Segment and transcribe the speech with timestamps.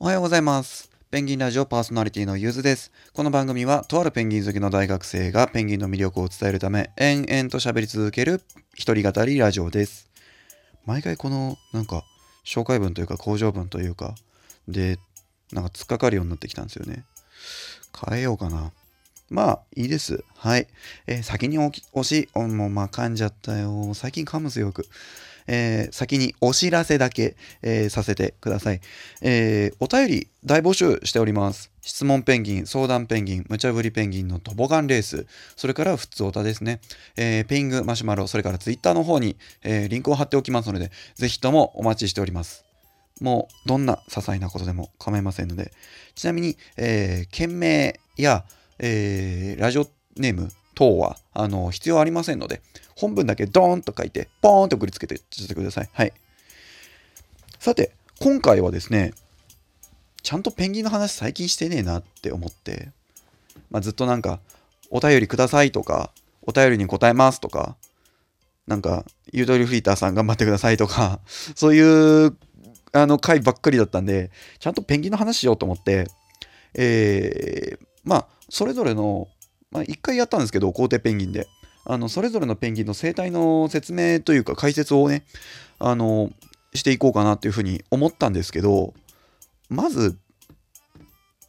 [0.00, 0.92] おはようございます。
[1.10, 2.92] ペンギンラジオパーソナリティのゆずです。
[3.14, 8.40] この番組は、とあるペンギン好きの大学生がペンギンの魅力を伝えるため、延々と喋り続ける
[8.76, 10.08] 一人語りラジオです。
[10.86, 12.04] 毎回この、なんか、
[12.46, 14.14] 紹介文というか、工場文というか、
[14.68, 15.00] で、
[15.52, 17.04] なんか突っかかるようになってきたんですよね。
[18.08, 18.70] 変えようかな。
[19.30, 20.22] まあ、いいです。
[20.36, 20.68] はい。
[21.08, 21.72] えー先に押
[22.04, 23.94] し、おもうまあ噛んじゃったよ。
[23.94, 24.86] 最近噛むすよく。
[25.48, 28.80] えー先にお知らせだけ、えーさせてください。
[29.22, 31.72] えーお便り大募集しております。
[31.82, 36.80] 質問ペンギン、相談ペンギン、無茶ぶりペンギンのトボガンレース、それから普通オタですね。
[37.16, 42.64] えーペイングマシュマロ、それからツイッターの方に、えーリンクを貼っておきますので、ぜひともお待ちしております。
[43.20, 45.72] もうどんな些細なことでも構いませんので、
[46.14, 48.44] ちなみに、えー件名や、
[48.78, 52.62] えーラジオネーム等はあの必要ありませんので、
[52.94, 55.90] 本文だけドーンと書いて、ポーンと送りつけてしてください。
[55.92, 56.12] はい。
[57.58, 59.12] さて、今回はですね、
[60.22, 62.90] ちゃんとペンギンの話最近してねえなって思って、
[63.72, 64.38] まあ、ずっとなんか、
[64.90, 67.76] お便りくださいとか、お便りに答えますとか、
[68.68, 71.18] なんか、ユートリフリーターさん頑張ってくださいとか、
[71.56, 72.36] そういう
[72.92, 76.06] あの回ばっかりだったんで、ちゃんとペンギンの話しようと思って、
[76.74, 79.28] えーまあ、それぞれの、
[79.70, 81.46] まあ、一回やったんですけど、皇帝ペンギンで。
[81.90, 85.24] あのそれぞれのペンギンの生態の説明というか解説をね
[85.78, 86.30] あの
[86.74, 88.92] していこうかなっていうふうに思ったんですけど
[89.70, 90.18] まず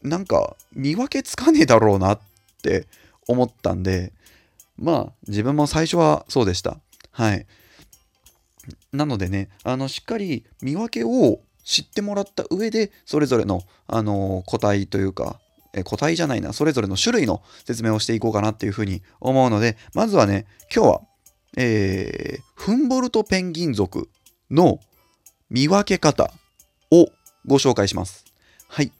[0.01, 2.19] なんか見分けつかねえだろうなっ
[2.63, 2.87] て
[3.27, 4.13] 思ったんで
[4.77, 6.77] まあ自分も最初はそうでした
[7.11, 7.45] はい
[8.93, 15.39] なのでねあのしっかり見分けを知ってもらった上でそれぞれのあの個体というか
[15.73, 21.01] え個体じゃないな、それぞれの種類の説明をしていこうかなっていうふうに思うので、まずはね、今日は、
[21.57, 24.09] えー、フンボルトペンギン族
[24.49, 24.79] の
[25.49, 26.31] 見分け方
[26.91, 27.07] を
[27.45, 28.25] ご紹介します。
[28.67, 28.91] はい。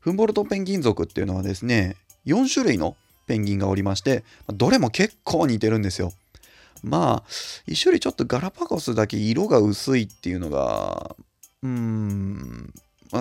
[0.00, 6.12] フンボルトペンギン族っていうのはですね、4種類のペンギンがおりまして、どれも結構似てるんですよ。
[6.82, 7.30] まあ、
[7.66, 11.16] 一種類ちょっとガラパゴスだけ色が薄いっていうのが、
[11.62, 12.72] うーん、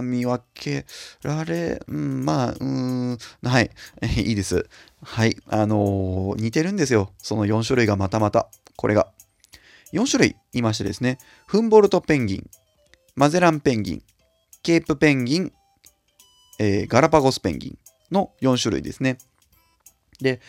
[0.01, 0.85] 見分け
[1.23, 3.71] られ、うん、まあ、うん、はい、
[4.17, 4.67] いいです。
[5.01, 7.11] はい、あのー似てるんですよ。
[7.17, 8.49] その4種類がまたまた。
[8.75, 9.11] これが。
[9.93, 12.49] 4種類いましてですね、フンボルトペンギン、
[13.15, 14.03] マゼランペンギン、
[14.63, 15.53] ケープペンギン、
[16.59, 17.77] えーガラパゴスペンギン
[18.11, 19.17] の4種類ですね。
[20.19, 20.41] で、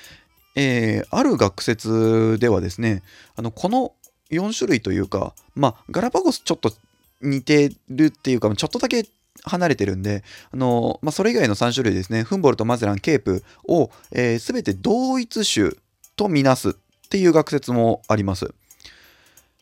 [0.55, 3.03] えーある学説ではですね、
[3.37, 3.95] あのこの
[4.31, 6.73] 4種類というか、まあ、ガラパゴスちょっと
[7.21, 9.07] 似てるっていうか、ちょっとだけ
[9.45, 15.73] 離れてるんで、あのまあ、それ以外の3種類ですね、フンボルト、マゼラン、ケープを、えー、全て同一種
[16.17, 16.73] とみなすっ
[17.09, 18.55] ていう学説もあります。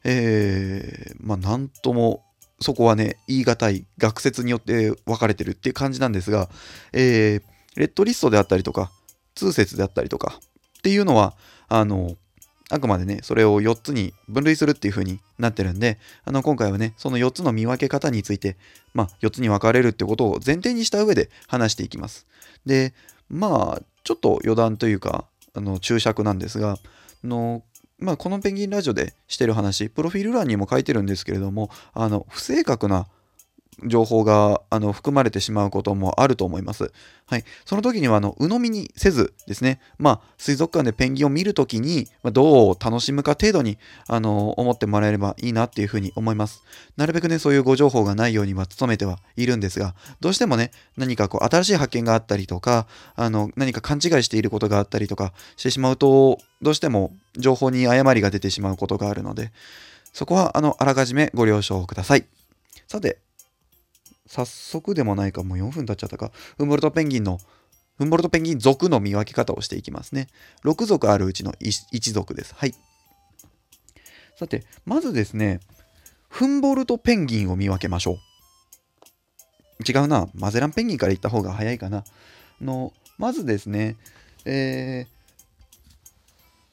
[0.05, 2.25] えー、まあ、なんとも、
[2.61, 6.49] そこはね、言い難い学説によって分かれてるっていう感じなんですが、
[6.93, 7.43] えー、
[7.77, 8.91] レッドリストであったりとか、
[9.35, 10.39] 通説であったりとか
[10.79, 11.35] っていうのは、
[11.69, 12.17] あの、
[12.71, 18.57] あくまでね、それを4つに分類するっていう風になってるんで、あの、今回はね、その4つの見分け方について、
[18.95, 22.27] まあ、4つに分かれるってことを前提にした上で話していきます。
[22.65, 22.95] で、
[23.29, 27.63] まあ、ちょっと余談というか、あの、注釈なんですが、あの、
[27.99, 33.07] まあ、このペンギンラジオでしてる話、プロフィール欄にも書いてるんですけれども、あの、不正確な
[33.87, 36.93] 情報があの含まれてしまうこともあると思います。
[37.27, 46.63] はい、その時にはあの鵜呑みにせずですね、まあ、水族館でペンギンを見るときに、ま、どう楽しむか程度にあの思ってもらえればいいなっていうふうに思います。
[46.97, 52.87] なるべくね、そういうご情報がないようには努めてはいるんですが、どうしてもね、何かこう新しい発見があったりとか、
[53.17, 59.51] あの何か勘違いしていることがあったりとかしてしまうと、どうしても情報に誤りが出てしまうことがあるので、
[60.13, 62.27] そこはあのあらかじめご了承ください。
[62.87, 63.19] さて、
[64.35, 66.33] 早速でもないか、もう4分経っちゃったか。
[66.57, 67.39] フンボルトペンギンの、
[67.99, 70.27] フンボルトペンギン族の見分け方をしていきますね。
[70.65, 72.53] 6族あるうちの 1, 族です。
[72.57, 72.75] はい。
[74.37, 75.61] さて、まずですね、
[76.29, 79.89] フンボルトペンギンを見分けましょう。
[79.89, 80.27] 違うな。
[80.35, 82.03] マゼランペンギンから言った方が早いかな。
[82.61, 83.97] のまずですね、
[84.45, 85.07] え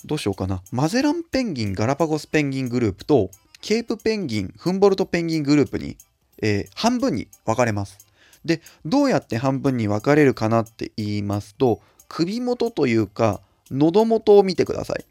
[0.03, 0.63] ー、どうしようかな。
[0.71, 3.29] マゼランペンギン、ガラパゴスペンギングループと、
[3.61, 5.95] ケープペンギン、フンボルトペンギングループに
[6.41, 8.05] えー、半分に分かれます。
[8.43, 15.05] で、どうやって半分に分かれるかなって言いますと、首元というか、喉元を見てください。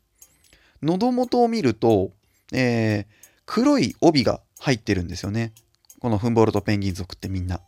[0.83, 2.11] 喉元を見ると、
[2.53, 3.07] えー、
[3.47, 5.53] 黒い帯が入ってるんですよね。
[6.01, 7.61] このフンボルトペンギン族ってみんな。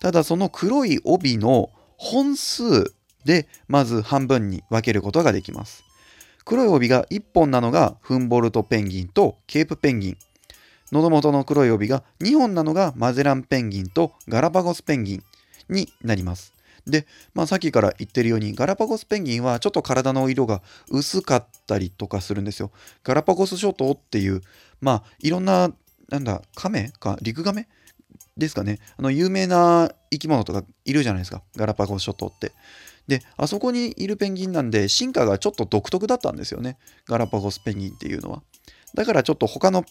[0.00, 2.94] ただその黒い帯の本数
[3.24, 5.84] でまず半分に分けることができます。
[6.44, 10.16] 黒い帯が1本なのがフンボルトペンギンとケープペンギン。
[10.94, 15.22] 喉元の黒い帯が2本なのがマゼランペンギンとガラパゴスペンギン
[15.68, 16.54] になります。
[16.86, 22.70] で、まあ、さっきから言ってるようにガラパゴスペンギンはちょっと体の色が薄かったりとかするんですよ。
[23.02, 24.42] ガラパゴス諸島っていう
[24.80, 25.72] まあいろんな
[26.10, 27.66] なんだカメかリクガメ
[28.36, 28.78] ですかね。
[28.96, 31.42] あの有名な生き物とかいるじゃないですか。
[31.56, 32.52] ガラパゴス諸島って。
[33.08, 36.78] であそこにいるペンギンなんで進化がちょっと独特だったんですよね。
[37.04, 38.42] ガラパゴスペンギンっていうのは。
[38.94, 39.84] だからちょっと他の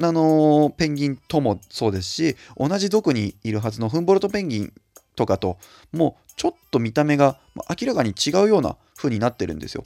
[0.00, 4.72] あのー、ペンギンともそうですし同じ族にいるはずのフンボルトペンギン
[5.14, 5.58] とかと
[5.92, 7.38] もうちょっと見た目が
[7.80, 9.84] 明らかに違うような風になってるんですよ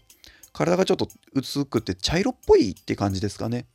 [0.53, 3.67] 体がちょっと薄くて茶色っぽいって感じですかね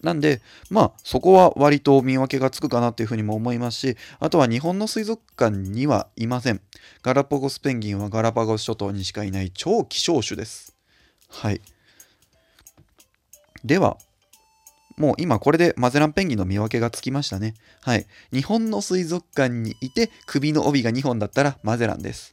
[0.00, 0.40] なんで、
[0.70, 6.62] まあ、そこは割と見分けがつくかなっていうふうにも思いますし、あとは日本の水族館にはいません。
[7.02, 10.74] ガラパゴスペンギンはガラパゴス諸島にしかいない超希少種です。
[11.28, 11.60] はい。
[13.64, 13.98] では、
[14.96, 17.54] もう今これでマゼランペンギンの見分けがつきましたね。
[17.80, 18.06] はい。
[18.32, 22.32] 日本の水族館にいて首の帯が2本だったらマゼランです。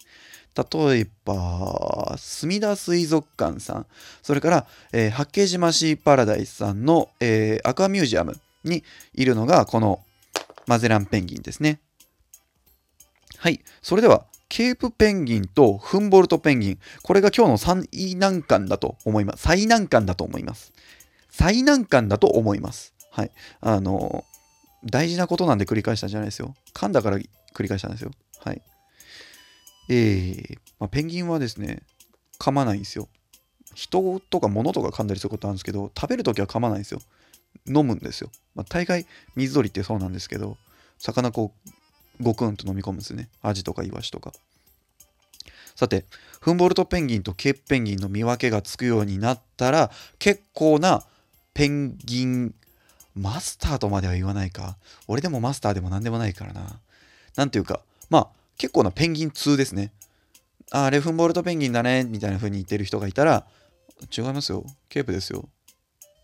[0.56, 3.86] 例えば、墨田水族館さん、
[4.22, 8.84] それから、えー、八景島シーパラダイスさんの、えー、アクアミュージアムに
[9.14, 10.04] いるのがこの
[10.68, 11.80] マゼランペンギンですね。
[13.38, 13.64] はい。
[13.82, 16.80] それでは、ケープペンギンとフンボルトペンギン。
[17.04, 17.58] これが今日の
[17.88, 19.44] 最難関だと思います。
[19.44, 20.74] 最難関だと思います。
[21.40, 22.94] 最難関だと思います。
[23.12, 23.32] はい。
[23.62, 24.26] あの、
[24.84, 26.54] 大事なことなんで繰り返したんじゃないですよ。
[26.74, 28.12] 噛んだから繰り返したんですよ。
[28.44, 28.62] はい。
[29.90, 31.84] えー、まあ、ペンギンはですね、
[32.42, 33.08] 噛まないんですよ。
[33.74, 37.00] 人とか物とか噛んだりすることあるんですけど、食べるときは噛まないんですよ。
[37.66, 38.30] 飲むんですよ。
[38.54, 39.06] まあ、大概、
[39.38, 40.58] 水鳥ってそうなんですけど、
[40.98, 41.54] 魚こ
[42.20, 43.30] う、ゴクンと飲み込むんですね。
[43.42, 44.34] アジとかイワシとか。
[45.78, 46.04] さて、
[46.42, 51.06] フンボルトペンギンとケープペンギンの見分けがつくようになったら、結構な
[51.54, 52.54] ペンギン
[53.16, 54.78] マスターとまでは言わないか。
[55.08, 56.80] 俺でもマスターでも何でもないからな。
[57.36, 59.92] なんていうか、まあ、結構なペンギン通ですね。
[60.72, 63.46] あ、あれフンボルトペンギンだね、みたいな風に言ってる人がいたら、
[64.16, 64.66] 違いますよ。
[64.88, 65.50] ケープですよ。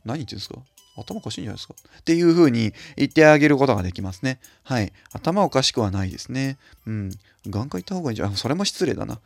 [0.05, 0.59] 何言ってんですか？
[0.97, 1.73] 頭おかしいんじゃないですか？
[1.99, 4.39] っていう風に言ってあげることができますね。
[4.63, 4.93] はい。
[5.11, 6.57] 頭おかしくはないですね。
[6.85, 7.09] うん。
[7.47, 8.35] 眼科行った方がいいんじゃん。
[8.35, 9.19] それも失礼だな。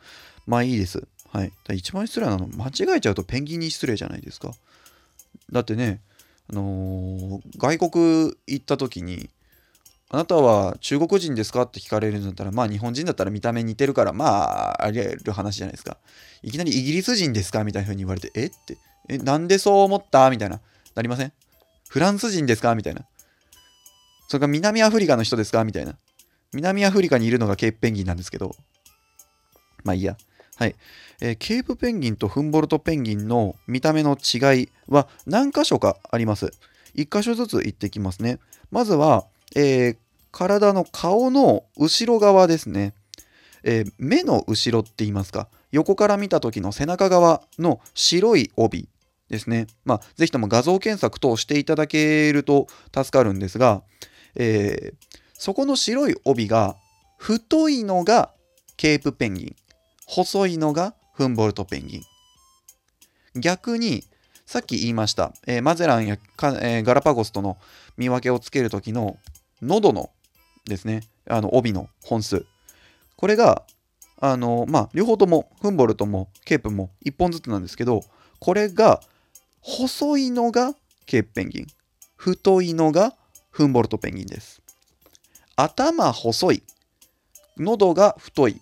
[0.46, 1.06] まあいいです。
[1.32, 1.52] はい。
[1.74, 4.52] 一番失礼なの、間違えちゃうとペンギンに失礼じゃないですか。
[5.52, 6.00] だってね、
[6.50, 9.30] あのー、外国行った時に、
[10.12, 14.26] あなたは中国人ですかって聞かれるんだったら、まあ日本人だったら見た目似てるから、ま
[14.72, 15.98] ああり得る話じゃないですか。
[16.42, 18.46] いきなりイギリス人ですかみたいな風に言われて、え？
[18.46, 18.76] って、
[19.08, 20.28] え、なんでそう思った？
[20.30, 20.60] みたいな。
[20.96, 21.32] なりません？
[21.88, 23.02] フランス人ですかみたいな。
[24.28, 25.62] それか南アフリカの人ですか？
[25.62, 25.96] みたいな。
[26.52, 28.56] 南アフリカにいるのがケープペンギンなんですけど。
[29.84, 30.16] まあいいや。
[30.60, 30.76] はい。
[31.22, 36.52] えー、ケープペンギンとフンボルトペンギンの見た目の違いは何箇所かあります。
[36.96, 38.40] 1箇所ずつ言ってきますね。
[38.70, 39.24] まずは、
[39.56, 39.96] えー、
[40.32, 42.92] 体の顔の後ろ側ですね、
[43.62, 48.86] えー、目の後ろって言いますか横から見た時の背中側の白い帯
[49.30, 49.66] ですね。
[49.86, 53.82] まあ、ぜひとも画像検索等していただけると助かるんですが、
[54.36, 56.76] えー、そこの白い帯が
[57.16, 58.30] 太いのが
[58.76, 59.56] ケープペンギン、
[60.10, 63.40] 細いのがフンボルトペンギン。
[63.40, 64.02] 逆に、
[64.44, 66.18] さっき言いました、えー、マゼランや、
[66.60, 67.58] えー、ガラパゴスとの
[67.96, 69.18] 見分けをつけるときの
[69.62, 70.10] 喉の
[70.64, 72.44] ですね、あの帯の本数。
[73.14, 73.62] これが、
[74.20, 78.02] あの、まあ、両方とも、フンボルトもケープも1本ずつなんですけど、
[78.40, 79.00] これが、
[79.60, 80.74] 細いのが
[81.06, 81.66] ケープペンギン。
[82.16, 83.14] 太いのが
[83.50, 84.60] フンボルトペンギンです。
[85.54, 86.62] 頭細い。
[87.58, 88.60] 喉が太い。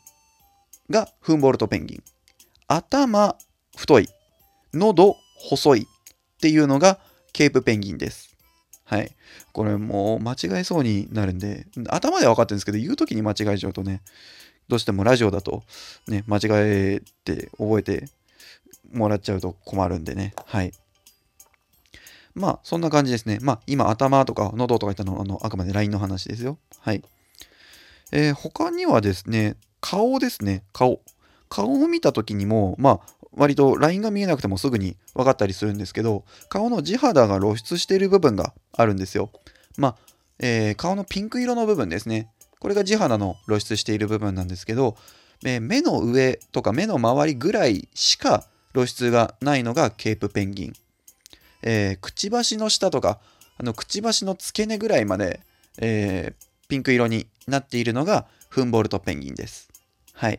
[0.91, 2.03] がフンボルトペンギン。
[2.67, 3.37] 頭
[3.77, 4.09] 太い。
[4.75, 5.81] 喉細い。
[5.83, 6.99] っていうのが
[7.33, 8.37] ケープペンギンです。
[8.85, 9.11] はい。
[9.53, 14.03] これもう間違えそうになるんで、頭では分かってるんですけど、言う時に間違えちゃうとね、
[14.69, 15.63] どうしてもラジオだと
[16.07, 18.09] ね、間違えて覚えて
[18.93, 20.35] もらっちゃうと困るんでね。
[20.47, 20.73] はい。
[22.35, 23.39] まあ、そんな感じですね。
[23.43, 26.59] まあ、今、頭とか喉とか言ったのは、あの、あくまで LINE の話ですよ。
[26.81, 27.03] はい。
[28.13, 31.01] えー、他にはですね、顔ですね、顔。
[31.49, 33.01] 顔を見た時にも、まあ、
[33.33, 39.31] 割とラインが見えなくてもすぐに分かったりするんですけど、顔の地肌が露出している部分があるんですよ。
[39.77, 39.97] まあ、
[40.41, 42.31] えー、顔のピンク色の部分ですね。
[42.59, 44.97] これが地肌の露出している部分なんですけど、
[45.45, 48.45] えー、目の上とか目の周りぐらいしか
[48.75, 50.73] 露出がないのがケープペンギン。
[51.63, 53.21] えー、くちばしの下とか、
[53.57, 55.41] あのくちばしの付け根ぐらいまで、
[55.79, 59.71] えー、ピンク色になっているのがフンボルトペンギンです。
[60.13, 60.39] はい。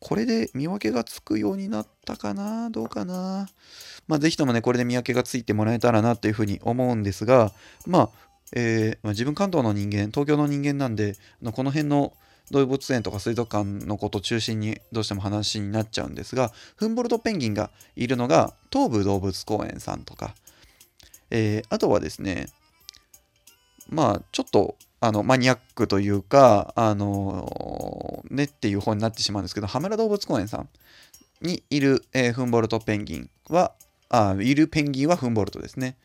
[0.00, 2.68] これで見分けがつくようになったかな？
[2.70, 3.48] どうかな？
[4.06, 7.52] まあ、ぜひともね、これで見分けがついてもらえたらなというふうに思うんですが、
[7.86, 8.10] まあ、
[8.52, 12.12] えー、まあ、自分関東の人間、東京の人間なんで、のこの辺の
[12.50, 20.34] 動物園とか水族館のこと中心にどうしても話になっちゃうんですが、フンボルトペンギンがいるのが東武動物公園さんとか、
[21.30, 22.48] えー、あとはですね、
[23.88, 30.68] まあ、ちょっとあのマニアックというか、あのー、ねっていう方になってしまうんですけど、羽村動物公園さん
[31.42, 33.72] にいる、えー、フンボルトペンギンは、
[34.08, 35.96] あ、いるペンギンはフンボルトですね。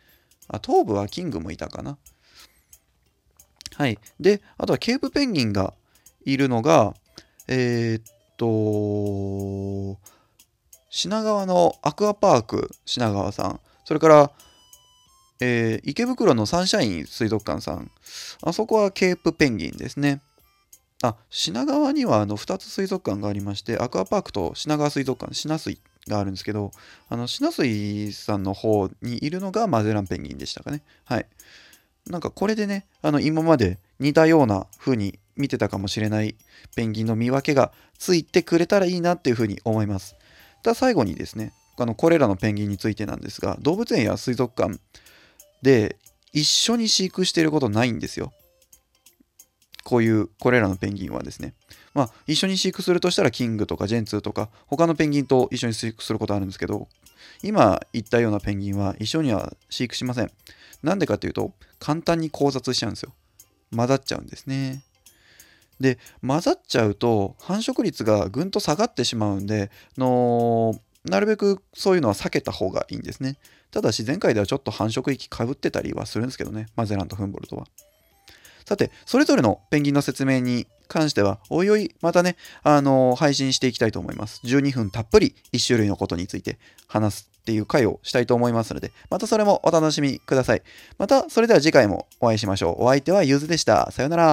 [0.50, 1.98] あ、東部はキングもいたかな。
[3.75, 3.98] はい。
[4.19, 5.74] で、あとはケープペンギンが
[6.25, 6.93] いるのが、
[7.48, 8.03] えー、っ
[8.36, 10.00] と、
[10.89, 14.31] 品川のアクアパーク品川さん、それから、
[15.41, 17.91] えー、池袋のサンシャイン水族館さん、
[18.43, 20.22] あそこはケープペンギンですね。
[21.01, 26.72] あ、品川にはあの2つ水族館がありまして、アクアパークと品川水族館、品水があるんですけど、
[27.08, 30.81] あの品水さんの方にいるのがマゼランペンギンでしたかね。
[31.05, 31.25] はい。
[32.08, 36.36] なんかこれでね、あの今まで似たような風に見てたかもしれない
[36.75, 40.15] ペンギンの見分けがついてくれたらいいなっていう風に思います。
[40.63, 44.77] ただ最後にですね、あのこれらのペンギンについてなんですが、動物園や水族館
[45.62, 45.98] で
[46.34, 48.34] 一緒に飼育していることないんですよ。
[49.84, 51.54] こういうこれらのペンギンはですね。
[51.94, 56.88] まあ一緒に飼育するとしたらキングとかジェンツーとか他のペンギンと一緒に飼育することあるんですけど、
[57.42, 60.32] 今言ったようなペンギンは一緒には飼育しません。
[60.84, 63.13] なんでかっていうと簡単に交雑しちゃうんですよ。
[63.75, 64.84] 混ざっちゃうんですね。
[65.80, 70.75] で混ざっちゃうと繁殖率がぐんと下がってしまうんでの
[71.06, 73.38] なるべくそういうのは避けた方がいいんですね。
[73.72, 77.68] ただ自然界ではちょっと繁殖域かぶってたりはするんですけどね、マゼランとフンボルトは。
[78.65, 84.41] さて、それぞれのペンギンの説明に関しては、おいおい、またね、あのー、配信していきたいと思います。
[84.44, 90.62] 12分たっぷり1種類のことについて話すっていう回をしたいと思いますので、またそれもお楽しみください。
[90.98, 92.84] また、それでは次回もお会いしましょう。
[92.84, 93.91] お相手はゆずでした。
[93.91, 94.27] さよなら。